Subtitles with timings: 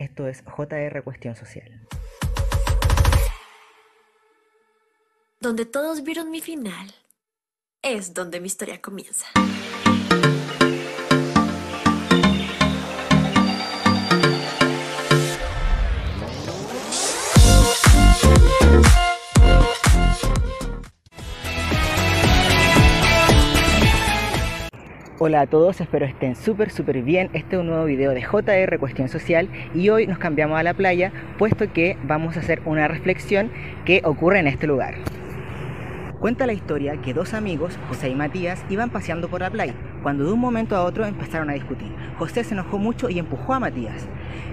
[0.00, 1.86] Esto es JR Cuestión Social.
[5.40, 6.94] Donde todos vieron mi final,
[7.82, 9.26] es donde mi historia comienza.
[25.22, 27.28] Hola a todos, espero estén súper súper bien.
[27.34, 30.72] Este es un nuevo video de JR Cuestión Social y hoy nos cambiamos a la
[30.72, 33.50] playa puesto que vamos a hacer una reflexión
[33.84, 34.94] que ocurre en este lugar.
[36.20, 40.24] Cuenta la historia que dos amigos, José y Matías, iban paseando por la playa, cuando
[40.24, 41.92] de un momento a otro empezaron a discutir.
[42.16, 44.08] José se enojó mucho y empujó a Matías.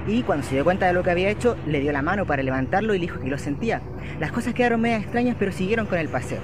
[0.05, 2.44] Y cuando se dio cuenta de lo que había hecho, le dio la mano para
[2.44, 3.81] levantarlo y dijo que lo sentía.
[4.20, 6.41] Las cosas quedaron medio extrañas pero siguieron con el paseo.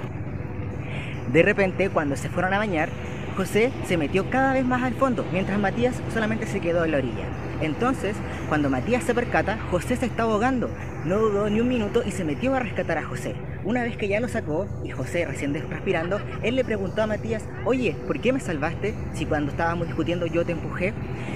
[1.30, 2.88] De repente, cuando se fueron a bañar,
[3.36, 6.98] José se metió cada vez más al fondo, mientras Matías solamente se quedó en la
[6.98, 7.26] orilla.
[7.60, 8.16] Entonces,
[8.48, 10.70] cuando Matías se percata, José se está ahogando.
[11.04, 13.34] No dudó ni un minuto y se metió a rescatar a José.
[13.64, 17.44] Una vez que ya lo sacó y José recién respirando, él le preguntó a Matías,
[17.64, 20.92] oye, ¿por qué me salvaste si cuando estábamos discutiendo yo te empujé?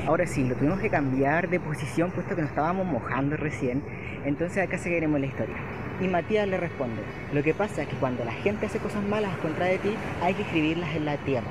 [0.07, 3.83] Ahora sí, lo tuvimos que cambiar de posición puesto que nos estábamos mojando recién.
[4.25, 5.57] Entonces acá seguiremos la historia.
[6.01, 7.03] Y Matías le responde,
[7.33, 9.91] lo que pasa es que cuando la gente hace cosas malas contra de ti,
[10.23, 11.49] hay que escribirlas en la tierra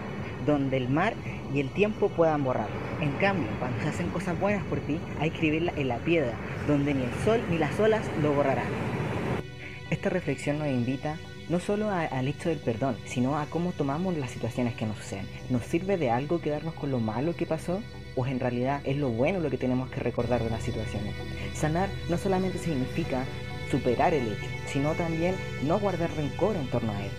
[0.47, 1.13] donde el mar
[1.53, 2.75] y el tiempo puedan borrarlo.
[3.01, 6.33] En cambio, cuando se hacen cosas buenas por ti, hay que escribirla en la piedra,
[6.67, 8.65] donde ni el sol ni las olas lo borrarán.
[9.91, 11.17] Esta reflexión nos invita
[11.49, 15.27] no solo al hecho del perdón, sino a cómo tomamos las situaciones que nos suceden.
[15.49, 17.81] ¿Nos sirve de algo quedarnos con lo malo que pasó?
[18.15, 21.13] ¿O en realidad es lo bueno lo que tenemos que recordar de las situaciones?
[21.53, 23.23] Sanar no solamente significa
[23.71, 27.11] superar el hecho, sino también no guardar rencor en torno a él.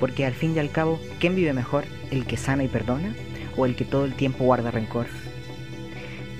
[0.00, 1.84] Porque al fin y al cabo, ¿quién vive mejor?
[2.10, 3.14] ¿El que sana y perdona?
[3.56, 5.06] ¿O el que todo el tiempo guarda rencor?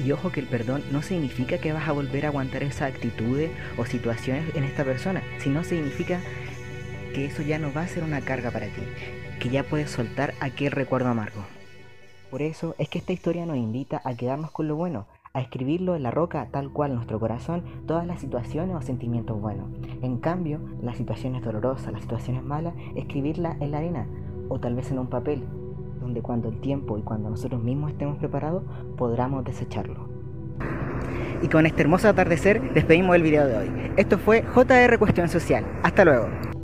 [0.04, 3.50] Y ojo que el perdón no significa que vas a volver a aguantar esas actitudes
[3.78, 6.20] o situaciones en esta persona, sino significa
[7.14, 8.82] que eso ya no va a ser una carga para ti,
[9.38, 11.44] que ya puedes soltar aquel recuerdo amargo.
[12.30, 15.96] Por eso es que esta historia nos invita a quedarnos con lo bueno, a escribirlo
[15.96, 19.66] en la roca tal cual en nuestro corazón todas las situaciones o sentimientos buenos.
[20.00, 24.06] En cambio, las situaciones dolorosas, las situaciones malas, escribirla en la arena
[24.48, 25.42] o tal vez en un papel,
[26.00, 28.62] donde cuando el tiempo y cuando nosotros mismos estemos preparados
[28.96, 30.06] podamos desecharlo.
[31.42, 33.92] Y con este hermoso atardecer despedimos el video de hoy.
[33.96, 35.66] Esto fue JR Cuestión Social.
[35.82, 36.54] Hasta luego.